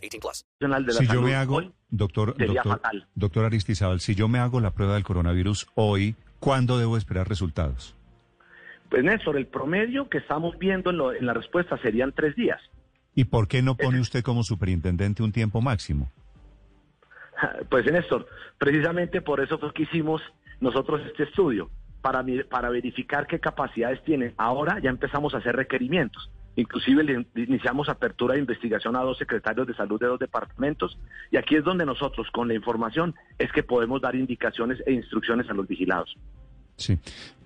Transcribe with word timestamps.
18 0.00 0.20
plus. 0.20 0.44
Nacional 0.60 0.86
de 0.86 0.92
la 0.94 0.98
Si 1.00 1.06
yo 1.06 1.22
me 1.22 1.34
hago, 1.34 1.56
hoy 1.56 1.72
doctor, 1.90 2.36
doctor, 2.36 2.80
doctor 3.14 3.44
Aristizábal, 3.44 4.00
si 4.00 4.14
yo 4.14 4.28
me 4.28 4.38
hago 4.38 4.60
la 4.60 4.72
prueba 4.72 4.94
del 4.94 5.02
coronavirus 5.04 5.66
hoy, 5.74 6.16
¿cuándo 6.38 6.78
debo 6.78 6.96
esperar 6.96 7.28
resultados? 7.28 7.94
Pues 8.88 9.04
Néstor, 9.04 9.36
el 9.36 9.46
promedio 9.46 10.08
que 10.08 10.18
estamos 10.18 10.58
viendo 10.58 10.90
en, 10.90 10.96
lo- 10.96 11.12
en 11.12 11.24
la 11.26 11.32
respuesta 11.34 11.78
serían 11.78 12.12
tres 12.12 12.34
días. 12.34 12.60
¿Y 13.14 13.24
por 13.24 13.46
qué 13.48 13.62
no 13.62 13.76
pone 13.76 14.00
usted 14.00 14.22
como 14.22 14.42
superintendente 14.42 15.22
un 15.22 15.32
tiempo 15.32 15.60
máximo? 15.60 16.10
Pues 17.70 17.86
Néstor, 17.90 18.26
precisamente 18.58 19.22
por 19.22 19.40
eso 19.40 19.58
fue 19.58 19.72
que 19.72 19.84
hicimos 19.84 20.20
nosotros 20.60 21.00
este 21.06 21.22
estudio, 21.22 21.70
para, 22.02 22.22
para 22.50 22.68
verificar 22.68 23.26
qué 23.26 23.40
capacidades 23.40 24.02
tienen. 24.04 24.34
Ahora 24.36 24.78
ya 24.80 24.90
empezamos 24.90 25.32
a 25.34 25.38
hacer 25.38 25.56
requerimientos. 25.56 26.30
Inclusive 26.60 27.02
le 27.02 27.26
iniciamos 27.36 27.88
apertura 27.88 28.34
de 28.34 28.40
investigación 28.40 28.94
a 28.94 29.00
dos 29.00 29.16
secretarios 29.16 29.66
de 29.66 29.74
salud 29.74 29.98
de 29.98 30.08
dos 30.08 30.18
departamentos 30.18 30.98
y 31.30 31.38
aquí 31.38 31.56
es 31.56 31.64
donde 31.64 31.86
nosotros 31.86 32.28
con 32.30 32.48
la 32.48 32.54
información 32.54 33.14
es 33.38 33.50
que 33.50 33.62
podemos 33.62 34.02
dar 34.02 34.14
indicaciones 34.14 34.78
e 34.84 34.92
instrucciones 34.92 35.48
a 35.48 35.54
los 35.54 35.66
vigilados. 35.66 36.14
Sí. 36.76 36.98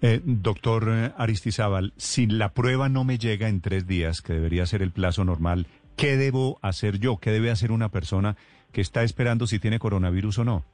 Eh, 0.02 0.20
doctor 0.24 0.88
eh, 0.88 1.12
Aristizábal, 1.16 1.92
si 1.96 2.26
la 2.26 2.54
prueba 2.54 2.88
no 2.88 3.04
me 3.04 3.18
llega 3.18 3.48
en 3.48 3.60
tres 3.60 3.86
días, 3.86 4.20
que 4.20 4.32
debería 4.32 4.66
ser 4.66 4.82
el 4.82 4.90
plazo 4.90 5.24
normal, 5.24 5.68
¿qué 5.96 6.16
debo 6.16 6.58
hacer 6.60 6.98
yo? 6.98 7.18
¿Qué 7.18 7.30
debe 7.30 7.52
hacer 7.52 7.70
una 7.70 7.90
persona 7.90 8.36
que 8.72 8.80
está 8.80 9.04
esperando 9.04 9.46
si 9.46 9.60
tiene 9.60 9.78
coronavirus 9.78 10.40
o 10.40 10.44
no? 10.44 10.64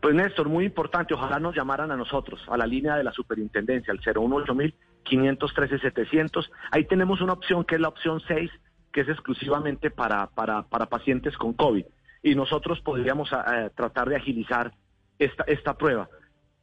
Pues 0.00 0.14
Néstor, 0.14 0.48
muy 0.48 0.64
importante, 0.64 1.12
ojalá 1.12 1.38
nos 1.38 1.54
llamaran 1.54 1.90
a 1.90 1.96
nosotros, 1.96 2.40
a 2.48 2.56
la 2.56 2.66
línea 2.66 2.96
de 2.96 3.04
la 3.04 3.12
superintendencia, 3.12 3.92
al 3.92 3.98
018 3.98 4.54
513 5.08 5.78
700 5.78 6.50
Ahí 6.70 6.84
tenemos 6.84 7.20
una 7.20 7.32
opción 7.32 7.64
que 7.64 7.76
es 7.76 7.80
la 7.80 7.88
opción 7.88 8.20
6, 8.26 8.50
que 8.92 9.00
es 9.00 9.08
exclusivamente 9.08 9.90
para, 9.90 10.26
para, 10.28 10.62
para 10.62 10.86
pacientes 10.86 11.36
con 11.36 11.52
COVID. 11.54 11.84
Y 12.22 12.34
nosotros 12.34 12.80
podríamos 12.80 13.30
eh, 13.32 13.70
tratar 13.74 14.08
de 14.08 14.16
agilizar 14.16 14.72
esta, 15.18 15.44
esta 15.44 15.76
prueba. 15.76 16.08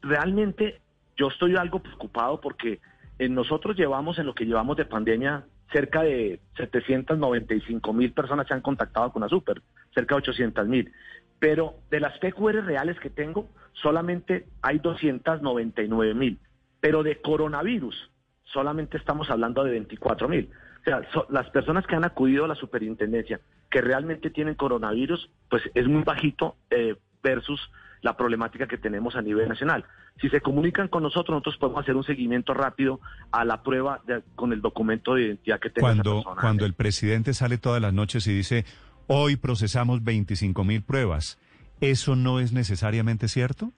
Realmente 0.02 0.82
yo 1.18 1.28
estoy 1.28 1.56
algo 1.56 1.80
preocupado 1.80 2.40
porque 2.42 2.80
eh, 3.20 3.30
nosotros 3.30 3.76
llevamos 3.76 4.20
en 4.20 4.26
lo 4.26 4.36
que 4.36 4.46
llevamos 4.46 4.78
de 4.78 4.86
pandemia 4.86 5.46
cerca 5.72 6.04
de 6.04 6.40
795 6.58 7.94
mil 7.94 8.12
personas 8.14 8.48
se 8.48 8.54
han 8.54 8.62
contactado 8.62 9.12
con 9.12 9.22
la 9.22 9.30
super, 9.30 9.62
cerca 9.94 10.16
de 10.16 10.20
800 10.20 10.68
mil. 10.68 10.92
Pero 11.40 11.76
de 11.90 12.00
las 12.00 12.18
PQR 12.20 12.66
reales 12.66 13.00
que 13.00 13.10
tengo, 13.10 13.50
solamente 13.74 14.48
hay 14.62 14.80
299 14.80 16.14
mil. 16.14 16.40
Pero 16.80 17.04
de 17.04 17.20
coronavirus, 17.22 18.12
solamente 18.46 18.98
estamos 18.98 19.30
hablando 19.30 19.64
de 19.64 19.72
24 19.72 20.28
mil. 20.30 20.50
O 20.82 20.84
sea, 20.84 21.02
so- 21.12 21.28
las 21.30 21.50
personas 21.50 21.86
que 21.88 21.96
han 21.96 22.06
acudido 22.06 22.46
a 22.46 22.48
la 22.48 22.56
superintendencia 22.56 23.40
que 23.70 23.82
realmente 23.82 24.30
tienen 24.30 24.56
coronavirus, 24.56 25.30
pues 25.50 25.64
es 25.74 25.88
muy 25.88 26.04
bajito 26.04 26.56
eh, 26.70 26.96
versus 27.24 27.60
la 28.02 28.16
problemática 28.16 28.68
que 28.68 28.78
tenemos 28.78 29.16
a 29.16 29.22
nivel 29.22 29.50
nacional. 29.50 29.84
Si 30.22 30.30
se 30.30 30.40
comunican 30.40 30.88
con 30.88 31.02
nosotros, 31.02 31.34
nosotros 31.36 31.58
podemos 31.58 31.82
hacer 31.82 31.96
un 31.96 32.04
seguimiento 32.04 32.54
rápido 32.54 33.00
a 33.32 33.44
la 33.46 33.64
prueba 33.64 34.02
de- 34.06 34.22
con 34.36 34.54
el 34.54 34.62
documento 34.62 35.16
de 35.16 35.24
identidad 35.24 35.60
que 35.60 35.72
tenga 35.72 35.88
esa 35.92 36.04
Cuando, 36.04 36.16
persona. 36.24 36.42
cuando 36.42 36.66
el 36.66 36.74
presidente 36.74 37.34
sale 37.34 37.58
todas 37.58 37.82
las 37.82 37.94
noches 37.94 38.28
y 38.28 38.34
dice, 38.34 38.64
hoy 39.08 39.38
procesamos 39.38 40.04
25 40.04 40.64
mil 40.64 40.84
pruebas, 40.84 41.40
¿eso 41.82 42.16
no 42.16 42.40
es 42.40 42.54
necesariamente 42.54 43.28
cierto? 43.28 43.72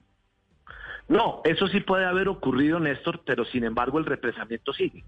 No, 1.08 1.40
eso 1.44 1.68
sí 1.68 1.80
puede 1.80 2.04
haber 2.04 2.28
ocurrido, 2.28 2.78
Néstor, 2.80 3.22
pero 3.24 3.44
sin 3.46 3.64
embargo 3.64 3.98
el 3.98 4.04
represamiento 4.04 4.72
sigue. 4.72 5.04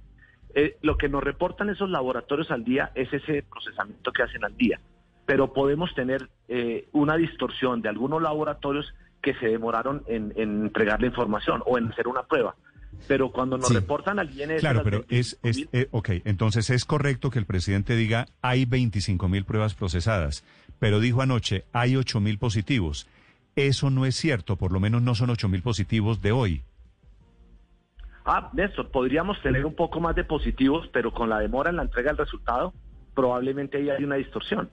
Eh, 0.54 0.76
lo 0.82 0.96
que 0.96 1.08
nos 1.08 1.22
reportan 1.22 1.68
esos 1.70 1.90
laboratorios 1.90 2.50
al 2.50 2.64
día 2.64 2.90
es 2.94 3.12
ese 3.12 3.42
procesamiento 3.42 4.10
que 4.12 4.22
hacen 4.22 4.44
al 4.44 4.56
día, 4.56 4.80
pero 5.26 5.52
podemos 5.52 5.94
tener 5.94 6.28
eh, 6.48 6.88
una 6.92 7.16
distorsión 7.16 7.82
de 7.82 7.88
algunos 7.88 8.20
laboratorios 8.22 8.92
que 9.22 9.34
se 9.34 9.46
demoraron 9.46 10.02
en, 10.08 10.32
en 10.36 10.62
entregar 10.62 11.00
la 11.00 11.06
información 11.06 11.62
o 11.66 11.76
en 11.78 11.88
hacer 11.92 12.08
una 12.08 12.22
prueba. 12.22 12.56
Pero 13.06 13.30
cuando 13.30 13.56
nos 13.58 13.68
Sí. 13.68 13.74
reportan 13.74 14.18
al 14.18 14.30
INS... 14.30 14.60
Claro, 14.60 14.82
pero 14.82 15.04
es, 15.08 15.38
es 15.42 15.58
25.000, 15.58 15.68
eh, 15.72 15.88
ok, 15.92 16.08
entonces 16.24 16.70
es 16.70 16.84
correcto 16.84 17.30
que 17.30 17.38
el 17.38 17.46
presidente 17.46 17.94
diga 17.94 18.26
hay 18.42 18.64
25 18.64 19.28
mil 19.28 19.44
pruebas 19.44 19.74
procesadas, 19.74 20.44
pero 20.80 20.98
dijo 20.98 21.22
anoche 21.22 21.64
hay 21.72 21.94
8 21.96 22.20
mil 22.20 22.38
positivos. 22.38 23.06
Eso 23.66 23.90
no 23.90 24.06
es 24.06 24.14
cierto, 24.14 24.56
por 24.56 24.72
lo 24.72 24.80
menos 24.80 25.02
no 25.02 25.14
son 25.14 25.28
8 25.28 25.48
mil 25.48 25.62
positivos 25.62 26.22
de 26.22 26.32
hoy. 26.32 26.62
Ah, 28.24 28.50
Néstor, 28.54 28.90
podríamos 28.90 29.40
tener 29.42 29.66
un 29.66 29.74
poco 29.74 30.00
más 30.00 30.14
de 30.16 30.24
positivos, 30.24 30.88
pero 30.92 31.12
con 31.12 31.28
la 31.28 31.40
demora 31.40 31.68
en 31.68 31.76
la 31.76 31.82
entrega 31.82 32.10
del 32.10 32.18
resultado, 32.18 32.72
probablemente 33.14 33.76
ahí 33.76 33.90
hay 33.90 34.02
una 34.02 34.16
distorsión. 34.16 34.70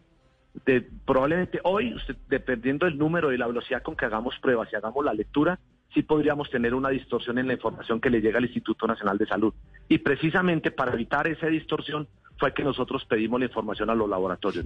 Probablemente 1.06 1.60
hoy, 1.64 1.94
usted, 1.94 2.16
dependiendo 2.30 2.86
del 2.86 2.98
número 2.98 3.34
y 3.34 3.38
la 3.38 3.48
velocidad 3.48 3.84
con 3.84 3.98
que 3.98 4.06
hagamos 4.06 4.36
pruebas 4.40 4.70
y 4.72 4.78
hagamos 4.78 5.04
la 5.04 5.14
lectura, 5.14 5.60
sí 5.94 6.04
podríamos 6.04 6.50
tener 6.50 6.74
una 6.74 6.90
distorsión 6.90 7.38
en 7.40 7.48
la 7.48 7.54
información 7.54 8.00
que 8.00 8.10
le 8.10 8.22
llega 8.22 8.38
al 8.38 8.46
Instituto 8.46 8.88
Nacional 8.88 9.18
de 9.18 9.28
Salud. 9.28 9.54
Y 9.90 9.98
precisamente 9.98 10.72
para 10.72 10.94
evitar 10.94 11.28
esa 11.28 11.48
distorsión 11.48 12.08
fue 12.38 12.54
que 12.54 12.64
nosotros 12.64 13.04
pedimos 13.06 13.40
la 13.40 13.48
información 13.48 13.90
a 13.90 13.96
los 13.96 14.10
laboratorios. 14.10 14.66